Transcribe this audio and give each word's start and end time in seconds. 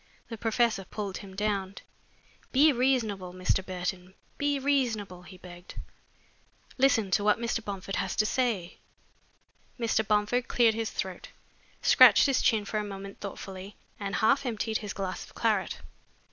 The 0.29 0.37
professor 0.39 0.83
pulled 0.83 1.17
him 1.17 1.35
down. 1.35 1.75
"Be 2.51 2.71
reasonable, 2.73 3.33
Mr. 3.35 3.63
Burton 3.63 4.15
be 4.39 4.57
reasonable," 4.57 5.21
he 5.21 5.37
begged. 5.37 5.75
"Listen 6.75 7.11
to 7.11 7.23
what 7.23 7.37
Mr. 7.37 7.63
Bomford 7.63 7.97
has 7.97 8.15
to 8.15 8.25
say." 8.25 8.79
Mr. 9.79 10.01
Bomford 10.07 10.47
cleared 10.47 10.73
his 10.73 10.89
throat, 10.89 11.27
scratched 11.83 12.25
his 12.25 12.41
chin 12.41 12.65
for 12.65 12.79
a 12.79 12.83
moment 12.83 13.19
thoughtfully, 13.19 13.75
and 13.99 14.15
half 14.15 14.43
emptied 14.43 14.79
his 14.79 14.93
glass 14.93 15.23
of 15.23 15.35
claret. 15.35 15.81